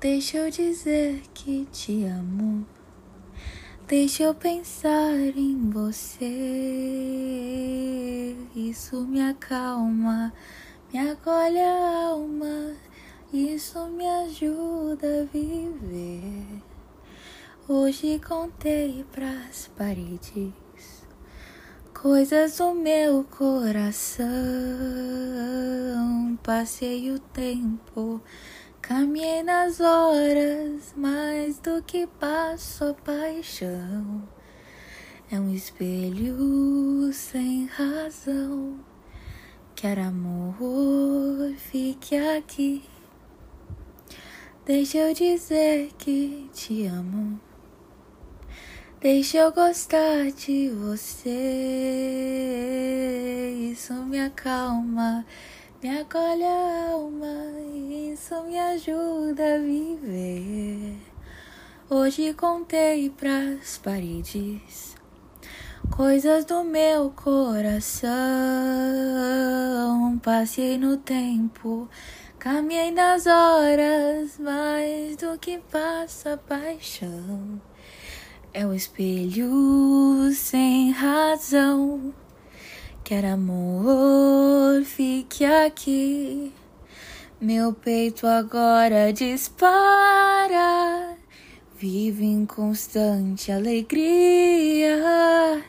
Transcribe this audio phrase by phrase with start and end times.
[0.00, 2.64] Deixa eu dizer que te amo.
[3.86, 6.26] Deixa eu pensar em você.
[8.54, 10.32] Isso me acalma,
[10.92, 12.76] me acolhe a alma.
[13.32, 16.62] Isso me ajuda a viver.
[17.68, 20.52] Hoje contei pras paredes
[22.00, 24.28] coisas do meu coração.
[26.44, 28.22] Passei o tempo,
[28.88, 34.26] caminhei nas horas, mais do que passo a paixão.
[35.30, 38.80] É um espelho sem razão.
[39.74, 42.82] Quer amor, fique aqui.
[44.64, 47.38] Deixa eu dizer que te amo.
[49.02, 51.28] Deixa eu gostar de você,
[53.70, 55.26] isso me acalma,
[55.82, 57.34] me acolhe a alma,
[58.12, 60.96] isso me ajuda a viver.
[61.90, 64.98] Hoje contei pras paredes
[65.90, 68.08] coisas do meu coração,
[70.22, 71.88] passei no tempo.
[72.38, 77.60] Caminhei nas horas mais do que passa paixão.
[78.54, 82.14] É o espelho sem razão.
[83.08, 86.52] Quer amor, fique aqui.
[87.40, 91.16] Meu peito agora dispara.
[91.78, 95.64] Vive em constante alegria.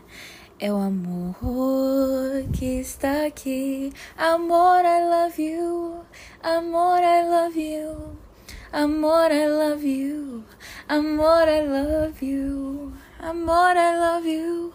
[0.59, 3.93] É o amor que está aqui.
[4.17, 6.01] Amor, I love you.
[6.43, 8.17] Amor, I love you.
[8.73, 10.43] Amor, I love you.
[10.89, 12.91] Amor, I love you.
[13.17, 14.73] Amor, I love you.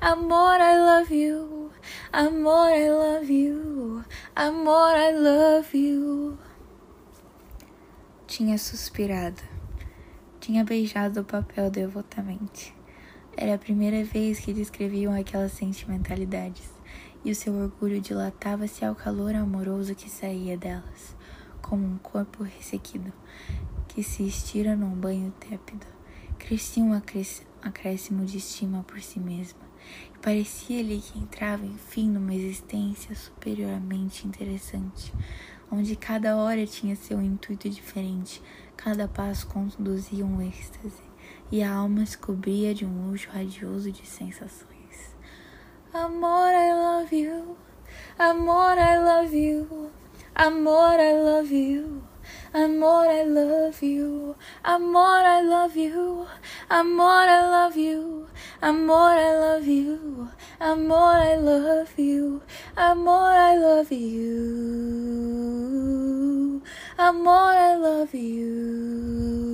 [0.00, 1.67] Amor, I love you.
[2.12, 4.04] Amor, I love you.
[4.34, 6.38] Amor, I love you.
[8.26, 9.42] Tinha suspirado.
[10.40, 12.74] Tinha beijado o papel devotamente.
[13.36, 16.70] Era a primeira vez que descreviam aquelas sentimentalidades,
[17.24, 21.14] e o seu orgulho dilatava-se ao calor amoroso que saía delas,
[21.62, 23.12] como um corpo ressequido
[23.86, 25.86] que se estira num banho tépido.
[26.38, 26.92] Crescia um
[27.62, 29.67] acréscimo de estima por si mesma,
[30.20, 35.12] parecia-lhe que entrava, enfim, numa existência superiormente interessante,
[35.70, 38.42] onde cada hora tinha seu intuito diferente,
[38.76, 41.02] cada passo conduzia um êxtase,
[41.50, 45.16] e a alma se cobria de um luxo radioso de sensações.
[45.92, 47.56] Amor, I love you.
[48.18, 49.90] Amor, I love you.
[50.34, 52.02] Amor, I love you.
[52.52, 54.36] Amor, I love you.
[54.62, 56.26] Amor, I love you.
[56.68, 58.26] Amor, I love you.
[58.60, 60.30] Amor, I love you.
[60.60, 62.42] Amor, I love you.
[62.76, 65.30] Amor, I love you.
[66.98, 69.47] Amor, I love you.